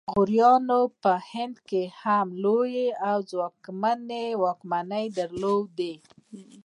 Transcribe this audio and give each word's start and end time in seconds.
غوریانو 0.13 0.79
په 1.03 1.11
هند 1.31 1.55
کې 1.69 1.83
هم 2.01 2.27
لویې 2.43 2.87
او 3.09 3.17
ځواکمنې 3.31 4.25
واکمنۍ 4.41 5.05
درلودې 5.19 5.93